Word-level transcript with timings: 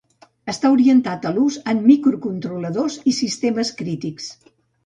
Està 0.53 0.69
orientat 0.77 1.27
a 1.29 1.33
l'ús 1.35 1.59
en 1.73 1.83
microcontroladors 1.91 2.99
i 3.13 3.15
sistemes 3.19 3.75
crítics. 3.83 4.33